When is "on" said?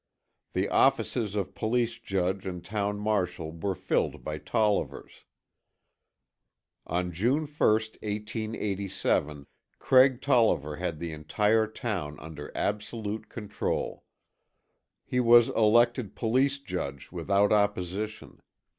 6.87-7.11